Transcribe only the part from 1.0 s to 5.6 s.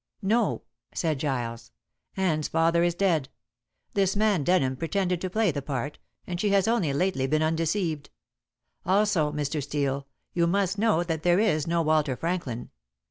Giles, "Anne's father is dead. This man Denham pretended to play